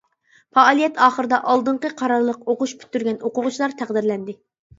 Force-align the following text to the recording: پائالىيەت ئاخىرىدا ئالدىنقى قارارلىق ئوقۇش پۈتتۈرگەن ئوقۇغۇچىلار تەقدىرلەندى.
پائالىيەت 0.57 0.95
ئاخىرىدا 1.07 1.39
ئالدىنقى 1.51 1.91
قارارلىق 1.99 2.41
ئوقۇش 2.55 2.75
پۈتتۈرگەن 2.81 3.21
ئوقۇغۇچىلار 3.29 3.79
تەقدىرلەندى. 3.85 4.39